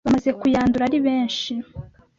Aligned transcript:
bamaze 0.05 0.29
kuyandura 0.39 0.83
ari 0.87 0.99
benshi 1.07 1.53